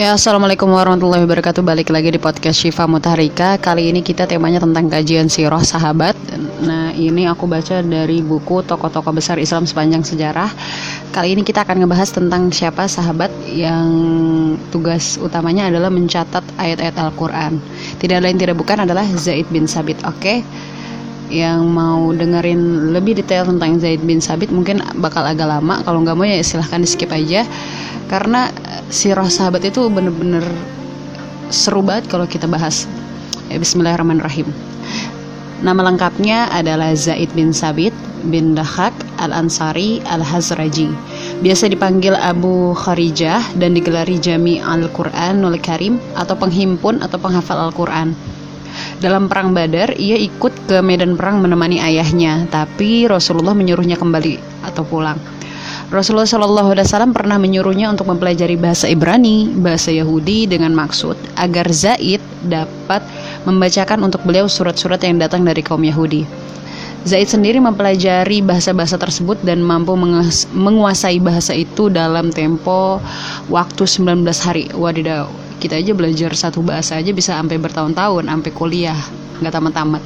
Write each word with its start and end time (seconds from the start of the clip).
Ya, 0.00 0.16
Assalamualaikum 0.16 0.72
warahmatullahi 0.72 1.28
wabarakatuh. 1.28 1.60
Balik 1.60 1.92
lagi 1.92 2.08
di 2.08 2.16
podcast 2.16 2.56
Syifa 2.64 2.88
Mutaharika 2.88 3.60
Kali 3.60 3.92
ini 3.92 4.00
kita 4.00 4.24
temanya 4.24 4.56
tentang 4.56 4.88
kajian 4.88 5.28
sirah 5.28 5.60
sahabat. 5.60 6.16
Nah, 6.64 6.88
ini 6.96 7.28
aku 7.28 7.44
baca 7.44 7.84
dari 7.84 8.24
buku 8.24 8.64
Tokoh-tokoh 8.64 9.12
besar 9.12 9.36
Islam 9.36 9.68
sepanjang 9.68 10.00
sejarah. 10.00 10.48
Kali 11.12 11.36
ini 11.36 11.44
kita 11.44 11.68
akan 11.68 11.84
ngebahas 11.84 12.16
tentang 12.16 12.48
siapa 12.48 12.88
sahabat 12.88 13.28
Yang 13.44 13.92
tugas 14.72 15.20
utamanya 15.20 15.68
adalah 15.68 15.92
mencatat 15.92 16.48
ayat-ayat 16.56 16.96
Al-Quran. 16.96 17.60
Tidak 18.00 18.24
lain 18.24 18.40
tidak 18.40 18.56
bukan 18.56 18.88
adalah 18.88 19.04
Zaid 19.20 19.52
bin 19.52 19.68
Sabit 19.68 20.00
Oke? 20.08 20.40
Yang 21.28 21.60
mau 21.68 22.08
dengerin 22.08 22.88
lebih 22.96 23.20
detail 23.20 23.44
tentang 23.44 23.76
Zaid 23.76 24.00
bin 24.00 24.24
Sabit 24.24 24.48
mungkin 24.48 24.80
bakal 24.96 25.28
agak 25.28 25.44
lama. 25.44 25.84
Kalau 25.84 26.00
nggak 26.00 26.16
mau 26.16 26.24
ya 26.24 26.40
silahkan 26.40 26.80
di 26.80 26.88
skip 26.88 27.12
aja. 27.12 27.44
Karena 28.08 28.50
sirah 28.90 29.30
sahabat 29.30 29.62
itu 29.62 29.86
bener-bener 29.86 30.42
seru 31.54 31.80
banget 31.80 32.10
kalau 32.10 32.26
kita 32.26 32.50
bahas. 32.50 32.90
Ya, 33.46 33.62
Bismillahirrahmanirrahim. 33.62 34.50
Nama 35.62 35.80
lengkapnya 35.92 36.50
adalah 36.50 36.90
Zaid 36.98 37.30
bin 37.38 37.54
Sabit 37.54 37.94
bin 38.26 38.58
Dahak 38.58 38.92
al-Ansari 39.22 40.02
al-Hazraji. 40.10 40.90
Biasa 41.40 41.70
dipanggil 41.70 42.18
Abu 42.18 42.74
Kharijah 42.74 43.40
dan 43.56 43.78
digelari 43.78 44.18
Jami 44.18 44.58
al-Quran 44.58 45.40
Nul 45.40 45.56
Karim 45.62 46.02
atau 46.18 46.34
penghimpun 46.34 47.00
atau 47.00 47.16
penghafal 47.16 47.70
Al-Quran. 47.70 48.12
Dalam 49.00 49.26
perang 49.26 49.50
Badar, 49.56 49.96
ia 49.98 50.14
ikut 50.14 50.70
ke 50.70 50.78
medan 50.84 51.18
perang 51.18 51.42
menemani 51.42 51.82
ayahnya, 51.82 52.46
tapi 52.52 53.08
Rasulullah 53.08 53.56
menyuruhnya 53.56 53.98
kembali 53.98 54.64
atau 54.64 54.86
pulang. 54.86 55.18
Rasulullah 55.90 56.22
Shallallahu 56.22 56.70
Alaihi 56.70 56.86
Wasallam 56.86 57.10
pernah 57.10 57.34
menyuruhnya 57.34 57.90
untuk 57.90 58.06
mempelajari 58.06 58.54
bahasa 58.54 58.86
Ibrani, 58.86 59.50
bahasa 59.58 59.90
Yahudi 59.90 60.46
dengan 60.46 60.70
maksud 60.70 61.18
agar 61.34 61.66
Zaid 61.74 62.22
dapat 62.46 63.02
membacakan 63.42 64.06
untuk 64.06 64.22
beliau 64.22 64.46
surat-surat 64.46 65.02
yang 65.02 65.18
datang 65.18 65.42
dari 65.42 65.66
kaum 65.66 65.82
Yahudi. 65.82 66.22
Zaid 67.02 67.26
sendiri 67.26 67.58
mempelajari 67.58 68.38
bahasa-bahasa 68.38 69.02
tersebut 69.02 69.42
dan 69.42 69.66
mampu 69.66 69.98
menguasai 70.54 71.18
bahasa 71.18 71.58
itu 71.58 71.90
dalam 71.90 72.30
tempo 72.30 73.02
waktu 73.50 73.82
19 73.82 74.22
hari. 74.46 74.70
Wadidaw, 74.70 75.26
kita 75.58 75.74
aja 75.74 75.90
belajar 75.90 76.30
satu 76.38 76.62
bahasa 76.62 77.02
aja 77.02 77.10
bisa 77.10 77.34
sampai 77.34 77.58
bertahun-tahun, 77.58 78.30
sampai 78.30 78.50
kuliah, 78.54 79.00
nggak 79.42 79.58
tamat-tamat. 79.58 80.02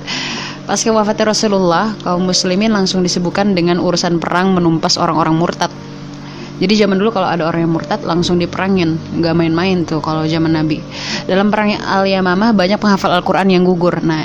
Pasca 0.64 0.88
wafatnya 0.96 1.28
Rasulullah, 1.28 1.92
kaum 2.00 2.24
muslimin 2.24 2.72
langsung 2.72 3.04
disibukkan 3.04 3.52
dengan 3.52 3.76
urusan 3.76 4.16
perang 4.16 4.56
menumpas 4.56 4.96
orang-orang 4.96 5.36
murtad. 5.36 5.68
Jadi 6.56 6.72
zaman 6.80 6.96
dulu 6.96 7.12
kalau 7.12 7.28
ada 7.28 7.44
orang 7.44 7.68
yang 7.68 7.72
murtad 7.76 8.00
langsung 8.00 8.40
diperangin, 8.40 8.96
nggak 9.20 9.34
main-main 9.36 9.84
tuh 9.84 10.00
kalau 10.00 10.24
zaman 10.24 10.56
Nabi. 10.56 10.80
Dalam 11.28 11.52
perang 11.52 11.68
Al-Yamamah 11.76 12.56
banyak 12.56 12.80
penghafal 12.80 13.12
Al-Quran 13.12 13.52
yang 13.52 13.68
gugur. 13.68 14.00
Nah, 14.00 14.24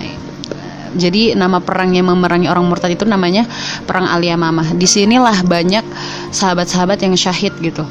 jadi 0.95 1.35
nama 1.35 1.59
perang 1.59 1.91
yang 1.91 2.07
memerangi 2.07 2.47
orang 2.47 2.63
murtad 2.71 2.95
itu 2.95 3.03
namanya 3.03 3.43
perang 3.83 4.07
Al-Yamamah. 4.07 4.79
Di 4.79 4.87
sinilah 4.87 5.43
banyak 5.43 5.83
sahabat-sahabat 6.31 7.03
yang 7.03 7.19
syahid 7.19 7.51
gitu. 7.59 7.83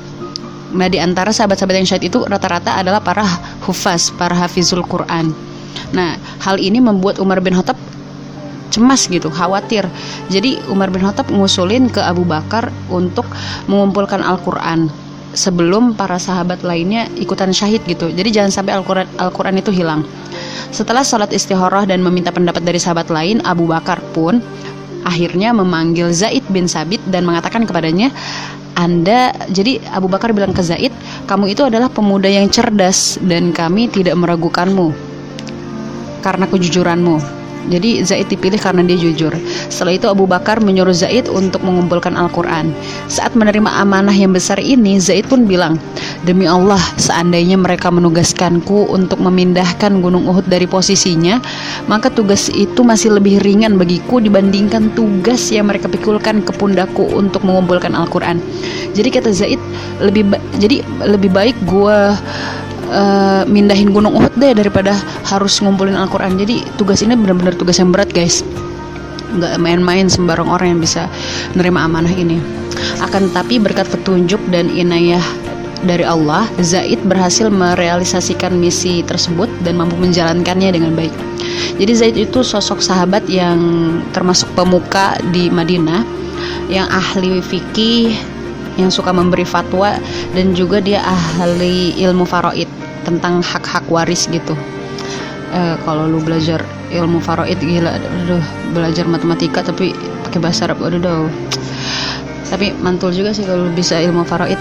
Nah, 0.72 0.88
di 0.88 0.96
antara 0.96 1.36
sahabat-sahabat 1.36 1.84
yang 1.84 1.88
syahid 1.88 2.08
itu 2.08 2.24
rata-rata 2.24 2.80
adalah 2.80 3.04
para 3.04 3.28
hufaz, 3.68 4.08
para 4.08 4.32
hafizul 4.32 4.88
Quran. 4.88 5.36
Nah, 5.92 6.16
hal 6.40 6.56
ini 6.56 6.80
membuat 6.80 7.20
Umar 7.20 7.44
bin 7.44 7.52
Khattab 7.52 7.87
cemas 8.78 9.10
gitu, 9.10 9.26
khawatir. 9.26 9.82
Jadi 10.30 10.62
Umar 10.70 10.94
bin 10.94 11.02
Khattab 11.02 11.34
ngusulin 11.34 11.90
ke 11.90 11.98
Abu 11.98 12.22
Bakar 12.22 12.70
untuk 12.86 13.26
mengumpulkan 13.66 14.22
Al-Qur'an 14.22 14.86
sebelum 15.34 15.98
para 15.98 16.16
sahabat 16.16 16.62
lainnya 16.62 17.10
ikutan 17.18 17.50
syahid 17.50 17.82
gitu. 17.90 18.08
Jadi 18.14 18.30
jangan 18.30 18.54
sampai 18.54 18.78
Al-Qur'an 18.78 19.10
Al-Qur'an 19.18 19.58
itu 19.58 19.74
hilang. 19.74 20.06
Setelah 20.70 21.02
sholat 21.02 21.34
istikharah 21.34 21.90
dan 21.90 22.06
meminta 22.06 22.30
pendapat 22.30 22.62
dari 22.62 22.78
sahabat 22.78 23.10
lain, 23.10 23.42
Abu 23.42 23.66
Bakar 23.66 23.98
pun 24.14 24.38
akhirnya 25.02 25.50
memanggil 25.56 26.12
Zaid 26.14 26.46
bin 26.52 26.70
Sabit 26.70 27.00
dan 27.08 27.24
mengatakan 27.24 27.64
kepadanya, 27.64 28.12
anda 28.78 29.34
jadi 29.50 29.82
Abu 29.90 30.06
Bakar 30.06 30.30
bilang 30.30 30.54
ke 30.54 30.62
Zaid, 30.62 30.94
kamu 31.26 31.56
itu 31.56 31.66
adalah 31.66 31.90
pemuda 31.90 32.30
yang 32.30 32.46
cerdas 32.52 33.18
dan 33.24 33.50
kami 33.50 33.90
tidak 33.90 34.14
meragukanmu 34.14 34.92
karena 36.20 36.46
kejujuranmu. 36.46 37.37
Jadi 37.68 38.06
Zaid 38.06 38.30
dipilih 38.30 38.56
karena 38.62 38.86
dia 38.86 38.96
jujur. 38.96 39.34
Setelah 39.68 39.98
itu 39.98 40.06
Abu 40.06 40.24
Bakar 40.24 40.62
menyuruh 40.62 40.94
Zaid 40.94 41.26
untuk 41.26 41.60
mengumpulkan 41.66 42.14
Al-Quran. 42.14 42.70
Saat 43.10 43.34
menerima 43.34 43.82
amanah 43.82 44.14
yang 44.14 44.32
besar 44.32 44.62
ini, 44.62 44.96
Zaid 45.02 45.26
pun 45.26 45.44
bilang, 45.44 45.76
Demi 46.22 46.50
Allah, 46.50 46.80
seandainya 46.98 47.54
mereka 47.54 47.94
menugaskanku 47.94 48.90
untuk 48.90 49.22
memindahkan 49.22 50.02
Gunung 50.02 50.26
Uhud 50.26 50.50
dari 50.50 50.66
posisinya, 50.66 51.38
maka 51.86 52.10
tugas 52.10 52.50
itu 52.50 52.82
masih 52.82 53.14
lebih 53.18 53.38
ringan 53.42 53.78
bagiku 53.78 54.18
dibandingkan 54.18 54.90
tugas 54.98 55.50
yang 55.54 55.70
mereka 55.70 55.86
pikulkan 55.86 56.42
ke 56.42 56.50
pundakku 56.56 57.06
untuk 57.14 57.46
mengumpulkan 57.46 57.94
Al-Quran. 57.94 58.42
Jadi 58.98 59.08
kata 59.14 59.30
Zaid, 59.30 59.60
lebih 60.02 60.26
jadi 60.58 60.82
lebih 61.06 61.30
baik 61.30 61.54
gue 61.70 61.98
uh, 62.90 63.42
mindahin 63.48 63.92
gunung 63.92 64.16
Uhud 64.16 64.34
deh 64.36 64.52
daripada 64.56 64.96
harus 65.28 65.60
ngumpulin 65.60 65.96
Al-Quran. 65.96 66.36
Jadi 66.40 66.64
tugas 66.76 67.00
ini 67.04 67.14
benar-benar 67.14 67.54
tugas 67.54 67.78
yang 67.78 67.92
berat 67.94 68.10
guys. 68.12 68.42
Nggak 69.28 69.60
main-main 69.60 70.08
sembarang 70.08 70.48
orang 70.48 70.76
yang 70.76 70.80
bisa 70.80 71.06
menerima 71.54 71.78
amanah 71.84 72.14
ini. 72.16 72.40
Akan 73.04 73.28
tetapi 73.30 73.60
berkat 73.60 73.86
petunjuk 73.92 74.40
dan 74.48 74.72
inayah 74.72 75.22
dari 75.84 76.02
Allah, 76.02 76.48
Zaid 76.58 77.06
berhasil 77.06 77.46
merealisasikan 77.52 78.50
misi 78.58 79.06
tersebut 79.06 79.46
dan 79.62 79.78
mampu 79.78 79.94
menjalankannya 79.94 80.74
dengan 80.74 80.92
baik. 80.98 81.14
Jadi 81.78 81.92
Zaid 81.94 82.16
itu 82.18 82.42
sosok 82.42 82.82
sahabat 82.82 83.30
yang 83.30 83.58
termasuk 84.10 84.50
pemuka 84.58 85.14
di 85.30 85.46
Madinah 85.46 86.02
yang 86.66 86.90
ahli 86.90 87.38
fikih, 87.38 88.12
yang 88.78 88.94
suka 88.94 89.10
memberi 89.10 89.44
fatwa 89.44 89.98
dan 90.32 90.54
juga 90.54 90.78
dia 90.78 91.02
ahli 91.02 91.98
ilmu 91.98 92.22
faraid 92.22 92.70
tentang 93.02 93.42
hak-hak 93.42 93.84
waris 93.90 94.30
gitu. 94.30 94.54
Eh, 95.48 95.76
kalau 95.82 96.06
lu 96.06 96.20
belajar 96.20 96.60
ilmu 96.92 97.18
faraid 97.24 97.56
gila 97.56 97.96
aduh 97.96 98.44
belajar 98.76 99.08
matematika 99.08 99.64
tapi 99.64 99.96
pakai 100.28 100.38
bahasa 100.44 100.68
Arab 100.68 100.84
aduh 100.84 101.00
dah 101.00 101.24
tapi 102.52 102.72
mantul 102.80 103.12
juga 103.16 103.32
sih 103.32 103.48
kalau 103.48 103.68
bisa 103.72 103.96
ilmu 103.96 104.28
faraid 104.28 104.60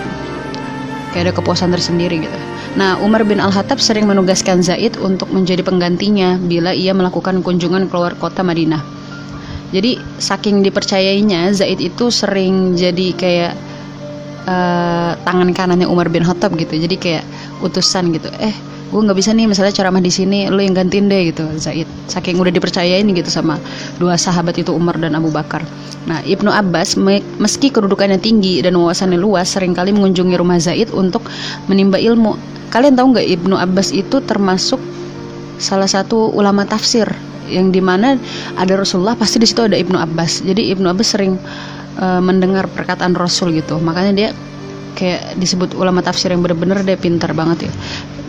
kayak 1.12 1.32
ada 1.32 1.34
kepuasan 1.36 1.72
tersendiri 1.72 2.24
gitu. 2.24 2.38
Nah, 2.78 3.00
Umar 3.02 3.26
bin 3.26 3.42
Al-Hattab 3.42 3.82
sering 3.82 4.06
menugaskan 4.06 4.62
Zaid 4.62 5.02
untuk 5.02 5.34
menjadi 5.34 5.66
penggantinya 5.66 6.38
bila 6.38 6.76
ia 6.76 6.94
melakukan 6.94 7.42
kunjungan 7.42 7.90
keluar 7.90 8.14
kota 8.20 8.46
Madinah. 8.46 8.86
Jadi, 9.74 9.98
saking 10.22 10.62
dipercayainya, 10.62 11.58
Zaid 11.58 11.82
itu 11.82 12.14
sering 12.14 12.78
jadi 12.78 13.18
kayak 13.18 13.54
uh, 14.48 15.12
tangan 15.28 15.52
kanannya 15.52 15.86
Umar 15.86 16.08
bin 16.08 16.24
Khattab 16.24 16.56
gitu. 16.56 16.80
Jadi 16.80 16.96
kayak 16.98 17.24
utusan 17.62 18.16
gitu. 18.16 18.32
Eh 18.40 18.56
gue 18.88 19.02
nggak 19.04 19.20
bisa 19.20 19.36
nih 19.36 19.52
misalnya 19.52 19.76
ceramah 19.76 20.00
di 20.00 20.08
sini 20.08 20.48
lo 20.48 20.64
yang 20.64 20.72
gantiin 20.72 21.12
deh 21.12 21.36
gitu 21.36 21.44
Zaid. 21.60 21.86
Saking 22.08 22.40
udah 22.40 22.56
dipercayain 22.56 23.04
gitu 23.04 23.28
sama 23.28 23.60
dua 24.00 24.16
sahabat 24.16 24.56
itu 24.56 24.72
Umar 24.72 24.96
dan 24.96 25.14
Abu 25.20 25.28
Bakar. 25.28 25.68
Nah 26.08 26.24
Ibnu 26.24 26.48
Abbas 26.48 26.96
meski 27.38 27.68
kedudukannya 27.68 28.18
tinggi 28.24 28.64
dan 28.64 28.80
wawasannya 28.80 29.20
luas 29.20 29.52
sering 29.52 29.76
kali 29.76 29.92
mengunjungi 29.92 30.36
rumah 30.40 30.58
Zaid 30.64 30.96
untuk 30.96 31.28
menimba 31.68 32.00
ilmu. 32.00 32.40
Kalian 32.72 32.96
tahu 32.96 33.12
nggak 33.12 33.28
Ibnu 33.28 33.56
Abbas 33.60 33.92
itu 33.92 34.24
termasuk 34.24 34.80
salah 35.60 35.90
satu 35.90 36.32
ulama 36.32 36.64
tafsir 36.64 37.10
yang 37.48 37.72
di 37.72 37.80
mana 37.80 38.20
ada 38.60 38.74
Rasulullah 38.76 39.16
pasti 39.16 39.40
di 39.40 39.48
situ 39.48 39.64
ada 39.64 39.76
Ibnu 39.76 39.96
Abbas. 40.00 40.44
Jadi 40.44 40.72
Ibnu 40.76 40.88
Abbas 40.88 41.08
sering 41.16 41.36
uh, 41.98 42.22
mendengar 42.22 42.70
perkataan 42.70 43.14
Rasul 43.18 43.58
gitu. 43.58 43.82
Makanya 43.82 44.14
dia 44.14 44.30
kayak 44.98 45.38
disebut 45.38 45.78
ulama 45.78 46.02
tafsir 46.02 46.34
yang 46.34 46.42
bener-bener 46.42 46.82
dia 46.82 46.98
pintar 46.98 47.34
banget 47.38 47.70
ya. 47.70 47.74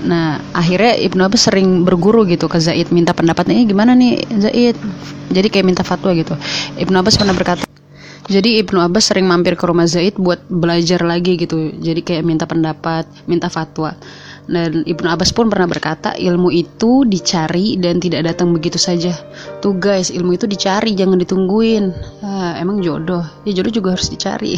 Nah 0.04 0.38
akhirnya 0.52 0.94
Ibnu 1.00 1.24
Abbas 1.24 1.48
sering 1.48 1.82
berguru 1.88 2.28
gitu 2.28 2.46
ke 2.46 2.60
Zaid 2.60 2.92
minta 2.92 3.16
pendapatnya 3.16 3.56
eh, 3.56 3.66
gimana 3.66 3.96
nih 3.96 4.20
Zaid? 4.36 4.76
Jadi 5.32 5.48
kayak 5.48 5.66
minta 5.66 5.82
fatwa 5.82 6.12
gitu. 6.12 6.36
Ibnu 6.76 6.96
Abbas 7.00 7.16
pernah 7.16 7.32
berkata 7.32 7.64
jadi 8.28 8.60
Ibnu 8.60 8.76
Abbas 8.76 9.08
sering 9.08 9.24
mampir 9.24 9.56
ke 9.56 9.64
rumah 9.64 9.88
Zaid 9.88 10.20
buat 10.20 10.44
belajar 10.52 11.00
lagi 11.00 11.40
gitu. 11.40 11.72
Jadi 11.80 12.04
kayak 12.04 12.28
minta 12.28 12.44
pendapat 12.44 13.08
minta 13.24 13.48
fatwa 13.48 13.96
dan 14.48 14.80
Ibnu 14.88 15.04
Abbas 15.04 15.36
pun 15.36 15.52
pernah 15.52 15.68
berkata 15.68 16.16
ilmu 16.16 16.48
itu 16.48 17.04
dicari 17.04 17.76
dan 17.76 18.00
tidak 18.00 18.32
datang 18.32 18.56
begitu 18.56 18.80
saja. 18.80 19.12
Tuh 19.60 19.76
guys 19.76 20.08
ilmu 20.08 20.40
itu 20.40 20.48
dicari 20.48 20.96
jangan 20.96 21.20
ditungguin. 21.20 21.92
Ah, 22.24 22.56
emang 22.56 22.80
jodoh. 22.80 23.22
Ya 23.44 23.52
jodoh 23.52 23.70
juga 23.70 23.94
harus 23.94 24.08
dicari. 24.08 24.56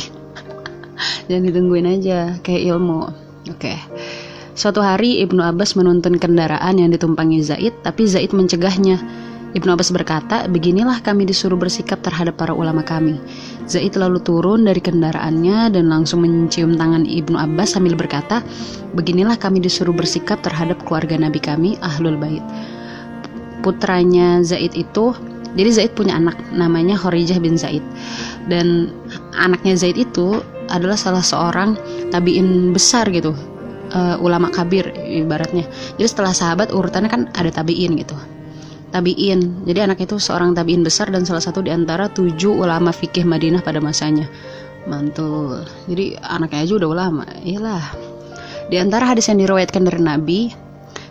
Jangan 1.33 1.49
ditungguin 1.49 1.87
aja 1.89 2.37
kayak 2.45 2.77
ilmu. 2.77 3.09
Oke. 3.51 3.73
Okay. 3.73 3.79
Suatu 4.55 4.85
hari 4.85 5.25
Ibnu 5.25 5.41
Abbas 5.41 5.73
menuntun 5.73 6.21
kendaraan 6.21 6.77
yang 6.77 6.93
ditumpangi 6.93 7.41
Zaid, 7.41 7.73
tapi 7.81 8.05
Zaid 8.05 8.37
mencegahnya. 8.37 9.01
Ibnu 9.51 9.75
Abbas 9.75 9.91
berkata, 9.91 10.47
beginilah 10.47 11.03
kami 11.03 11.27
disuruh 11.27 11.59
bersikap 11.59 11.99
terhadap 12.07 12.39
para 12.39 12.55
ulama 12.55 12.87
kami. 12.87 13.19
Zaid 13.67 13.99
lalu 13.99 14.23
turun 14.23 14.63
dari 14.63 14.79
kendaraannya 14.79 15.75
dan 15.75 15.91
langsung 15.91 16.23
mencium 16.23 16.79
tangan 16.79 17.03
Ibnu 17.03 17.35
Abbas 17.35 17.75
sambil 17.75 17.99
berkata, 17.99 18.47
beginilah 18.95 19.35
kami 19.35 19.59
disuruh 19.59 19.91
bersikap 19.91 20.39
terhadap 20.47 20.79
keluarga 20.87 21.19
Nabi 21.19 21.43
kami, 21.43 21.75
Ahlul 21.83 22.15
Bait. 22.15 22.43
Putranya 23.67 24.39
Zaid 24.47 24.71
itu, 24.79 25.19
jadi 25.59 25.71
Zaid 25.83 25.93
punya 25.99 26.15
anak 26.15 26.39
namanya 26.55 26.95
Khorijah 26.95 27.43
bin 27.43 27.59
Zaid. 27.59 27.83
Dan 28.47 28.95
anaknya 29.35 29.75
Zaid 29.75 29.99
itu 29.99 30.47
adalah 30.71 30.95
salah 30.95 31.27
seorang 31.27 31.75
tabiin 32.15 32.71
besar 32.71 33.11
gitu, 33.11 33.35
uh, 33.91 34.15
ulama 34.23 34.47
kabir 34.47 34.95
ibaratnya. 34.95 35.67
Jadi 35.99 36.07
setelah 36.07 36.31
sahabat 36.31 36.71
urutannya 36.71 37.11
kan 37.11 37.23
ada 37.35 37.51
tabiin 37.51 37.99
gitu 37.99 38.15
tabiin. 38.91 39.65
Jadi 39.67 39.79
anak 39.81 39.99
itu 40.03 40.19
seorang 40.19 40.55
tabiin 40.55 40.83
besar 40.83 41.09
dan 41.11 41.23
salah 41.27 41.43
satu 41.43 41.63
di 41.63 41.71
antara 41.71 42.11
tujuh 42.11 42.61
ulama 42.61 42.91
fikih 42.91 43.25
Madinah 43.25 43.63
pada 43.63 43.79
masanya. 43.79 44.27
Mantul. 44.87 45.67
Jadi 45.87 46.19
anaknya 46.21 46.67
aja 46.67 46.73
udah 46.77 46.89
ulama. 46.91 47.25
Iyalah. 47.43 47.85
Di 48.71 48.79
antara 48.79 49.07
hadis 49.07 49.27
yang 49.27 49.43
diriwayatkan 49.43 49.83
dari 49.83 49.99
Nabi, 49.99 50.41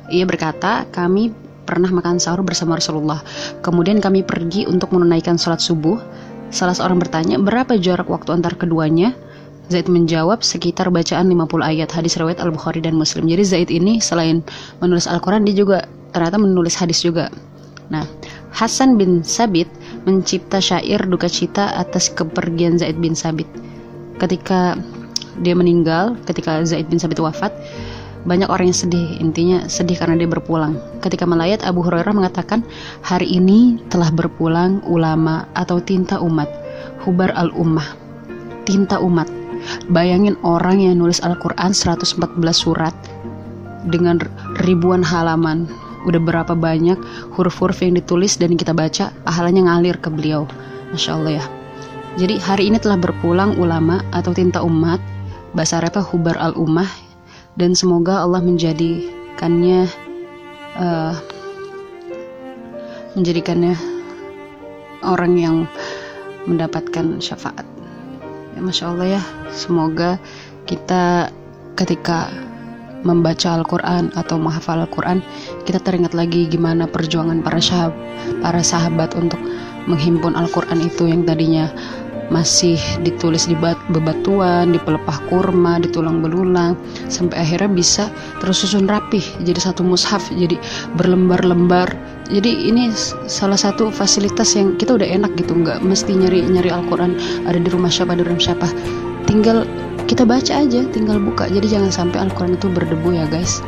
ia 0.10 0.24
berkata, 0.24 0.88
kami 0.90 1.32
pernah 1.68 1.92
makan 1.92 2.18
sahur 2.18 2.42
bersama 2.42 2.80
Rasulullah. 2.80 3.22
Kemudian 3.62 4.02
kami 4.02 4.26
pergi 4.26 4.66
untuk 4.66 4.96
menunaikan 4.96 5.38
sholat 5.38 5.62
subuh. 5.62 6.00
Salah 6.50 6.74
seorang 6.74 6.98
bertanya, 6.98 7.38
berapa 7.38 7.78
jarak 7.78 8.10
waktu 8.10 8.34
antar 8.34 8.58
keduanya? 8.58 9.14
Zaid 9.70 9.86
menjawab 9.86 10.42
sekitar 10.42 10.90
bacaan 10.90 11.30
50 11.30 11.62
ayat 11.62 11.94
hadis 11.94 12.18
riwayat 12.18 12.42
Al-Bukhari 12.42 12.82
dan 12.82 12.98
Muslim. 12.98 13.30
Jadi 13.30 13.44
Zaid 13.46 13.70
ini 13.70 14.02
selain 14.02 14.42
menulis 14.82 15.06
Al-Quran 15.06 15.46
dia 15.46 15.54
juga 15.54 15.86
ternyata 16.10 16.42
menulis 16.42 16.74
hadis 16.74 17.06
juga. 17.06 17.30
Nah, 17.90 18.06
Hasan 18.54 18.98
bin 18.98 19.22
Sabit 19.26 19.70
mencipta 20.06 20.62
syair 20.62 21.02
duka 21.06 21.30
cita 21.30 21.74
atas 21.78 22.10
kepergian 22.14 22.78
Zaid 22.78 22.98
bin 22.98 23.14
Sabit. 23.14 23.50
Ketika 24.22 24.78
dia 25.42 25.56
meninggal, 25.56 26.18
ketika 26.26 26.62
Zaid 26.66 26.90
bin 26.90 27.02
Sabit 27.02 27.22
wafat, 27.22 27.54
banyak 28.28 28.52
orang 28.52 28.70
yang 28.70 28.80
sedih, 28.84 29.08
intinya 29.24 29.64
sedih 29.72 29.96
karena 29.96 30.20
dia 30.20 30.28
berpulang. 30.28 30.76
Ketika 31.00 31.24
melayat, 31.24 31.64
Abu 31.64 31.80
Hurairah 31.80 32.12
mengatakan, 32.12 32.68
hari 33.00 33.32
ini 33.32 33.80
telah 33.88 34.12
berpulang 34.12 34.84
ulama 34.84 35.48
atau 35.56 35.80
tinta 35.80 36.20
umat, 36.20 36.52
hubar 37.08 37.32
al-ummah, 37.40 37.96
tinta 38.68 39.00
umat. 39.00 39.32
Bayangin 39.92 40.36
orang 40.44 40.84
yang 40.84 41.00
nulis 41.00 41.24
Al-Quran 41.24 41.72
114 41.72 42.16
surat 42.52 42.96
dengan 43.88 44.20
ribuan 44.68 45.04
halaman, 45.04 45.68
udah 46.10 46.18
berapa 46.18 46.54
banyak 46.58 46.98
huruf-huruf 47.38 47.86
yang 47.86 47.94
ditulis 47.94 48.42
dan 48.42 48.58
kita 48.58 48.74
baca 48.74 49.14
pahalanya 49.24 49.70
ngalir 49.70 50.02
ke 50.02 50.10
beliau. 50.10 50.50
Masya 50.90 51.12
Allah 51.14 51.34
ya. 51.38 51.46
Jadi 52.18 52.42
hari 52.42 52.74
ini 52.74 52.82
telah 52.82 52.98
berpulang 52.98 53.56
ulama 53.62 54.02
atau 54.10 54.34
tinta 54.34 54.66
umat 54.66 54.98
bahasa 55.54 55.78
Arabnya 55.78 56.02
hubar 56.02 56.36
al 56.42 56.58
ummah 56.58 56.90
dan 57.56 57.78
semoga 57.78 58.26
Allah 58.26 58.42
menjadikannya 58.42 59.86
uh, 60.82 61.14
menjadikannya 63.14 63.78
orang 65.06 65.34
yang 65.38 65.56
mendapatkan 66.50 67.22
syafaat. 67.22 67.66
Ya 68.58 68.60
Masya 68.66 68.86
Allah 68.90 69.08
ya. 69.20 69.22
Semoga 69.54 70.18
kita 70.66 71.30
ketika 71.78 72.34
membaca 73.04 73.56
Al-Quran 73.56 74.12
atau 74.16 74.36
menghafal 74.36 74.84
Al-Quran 74.84 75.24
kita 75.64 75.80
teringat 75.80 76.12
lagi 76.12 76.48
gimana 76.48 76.86
perjuangan 76.88 77.40
para 77.40 77.62
sahabat, 77.64 77.96
para 78.44 78.62
sahabat 78.62 79.10
untuk 79.16 79.40
menghimpun 79.88 80.36
Al-Quran 80.36 80.84
itu 80.84 81.08
yang 81.08 81.24
tadinya 81.24 81.72
masih 82.30 82.78
ditulis 83.02 83.50
di 83.50 83.58
bebatuan, 83.90 84.70
di 84.70 84.78
pelepah 84.78 85.18
kurma, 85.34 85.82
di 85.82 85.90
tulang 85.90 86.22
belulang, 86.22 86.78
sampai 87.10 87.42
akhirnya 87.42 87.74
bisa 87.74 88.06
tersusun 88.38 88.86
rapih 88.86 89.26
jadi 89.42 89.58
satu 89.58 89.82
mushaf, 89.82 90.30
jadi 90.38 90.56
berlembar-lembar. 90.94 91.90
Jadi 92.30 92.70
ini 92.70 92.94
salah 93.26 93.58
satu 93.58 93.90
fasilitas 93.90 94.54
yang 94.54 94.78
kita 94.78 95.02
udah 95.02 95.10
enak 95.10 95.34
gitu, 95.42 95.58
nggak 95.58 95.82
mesti 95.82 96.14
nyari 96.14 96.46
nyari 96.46 96.70
Al-Quran 96.70 97.18
ada 97.50 97.58
di 97.58 97.70
rumah 97.74 97.90
siapa, 97.90 98.14
di 98.14 98.22
rumah 98.22 98.38
siapa. 98.38 98.70
Tinggal 99.26 99.66
kita 100.10 100.26
baca 100.26 100.66
aja 100.66 100.82
tinggal 100.90 101.22
buka. 101.22 101.46
Jadi 101.46 101.70
jangan 101.70 101.94
sampai 101.94 102.26
Al-Quran 102.26 102.58
itu 102.58 102.66
berdebu 102.66 103.14
ya 103.14 103.30
guys. 103.30 103.62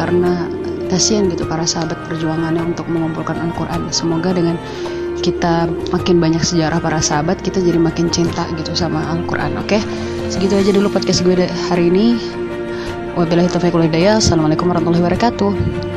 Karena 0.00 0.48
kasihan 0.88 1.28
gitu 1.28 1.44
para 1.44 1.68
sahabat 1.68 2.00
perjuangannya 2.08 2.64
untuk 2.64 2.88
mengumpulkan 2.88 3.36
Al-Quran. 3.36 3.92
Semoga 3.92 4.32
dengan 4.32 4.56
kita 5.20 5.68
makin 5.92 6.16
banyak 6.16 6.40
sejarah 6.40 6.80
para 6.80 7.04
sahabat 7.04 7.40
kita 7.44 7.60
jadi 7.60 7.76
makin 7.76 8.08
cinta 8.08 8.48
gitu 8.56 8.72
sama 8.72 9.04
Al-Quran 9.12 9.58
oke? 9.60 9.76
Okay? 9.76 9.82
segitu 10.26 10.58
aja 10.58 10.70
dulu 10.74 10.90
podcast 10.90 11.22
gue 11.22 11.46
hari 11.68 11.92
ini. 11.92 12.16
Wabillahi 13.16 13.48
taufiq 13.48 13.72
Assalamualaikum 13.72 14.68
warahmatullahi 14.68 15.04
wabarakatuh 15.04 15.95